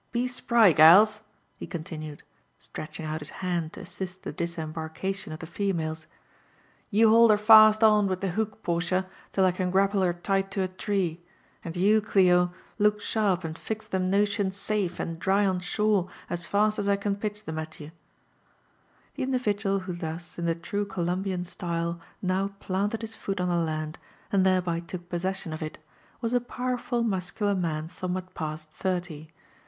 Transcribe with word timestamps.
Be 0.11 0.25
spry, 0.25 0.73
galsl" 0.73 1.19
he 1.57 1.67
OQplinued, 1.67 2.21
^retching 2.73 3.05
out 3.05 3.19
his 3.21 3.29
hand 3.45 3.73
to 3.73 3.81
assist 3.81 4.23
the 4.23 4.33
dis 4.33 4.55
^ 4.55 4.57
embarkation 4.57 5.31
of 5.31 5.37
the 5.41 5.45
females:" 5.45 6.07
you 6.89 7.09
hold 7.09 7.29
her 7.29 7.37
fast 7.37 7.83
on 7.83 8.07
with 8.07 8.21
the 8.21 8.29
book^ 8.29 8.63
Portia, 8.63 9.05
till 9.31 9.45
I 9.45 9.51
can 9.51 9.69
grapple 9.69 10.01
her 10.01 10.11
tight 10.11 10.49
to 10.53 10.63
a 10.63 10.67
tree; 10.67 11.21
and 11.63 11.77
you, 11.77 12.01
Clio, 12.01 12.51
look 12.79 12.99
sharp 12.99 13.43
and 13.43 13.53
0x 13.53 13.89
them 13.89 14.09
notions 14.09 14.57
safe 14.57 14.97
a^nd 14.97 15.19
dry 15.19 15.45
on 15.45 15.59
shor^ 15.59 16.09
as 16.31 16.47
fast 16.47 16.79
as 16.79 16.87
I 16.87 16.95
can 16.95 17.15
pitch 17.15 17.45
them 17.45 17.57
«lye." 17.57 17.65
Tbe 17.67 17.91
individual 19.17 19.81
who 19.81 19.93
thus, 19.93 20.39
iii 20.39 20.45
the 20.45 20.55
true 20.55 20.83
Columbian 20.85 21.45
style, 21.45 22.01
pow 22.27 22.49
planlecl 22.59 23.01
& 23.01 23.01
his 23.01 23.15
foot 23.15 23.39
on 23.39 23.49
the 23.49 23.53
land, 23.55 23.99
and 24.31 24.47
thereby 24.47 24.79
took 24.79 25.09
possession 25.09 25.51
pf 25.51 25.61
it, 25.61 25.77
was 26.21 26.33
a 26.33 26.39
powerful/^ 26.39 27.05
muscular 27.05 27.53
man 27.53 27.87
aonnewhat 27.87 28.33
past 28.33 28.71
thirty. 28.71 29.29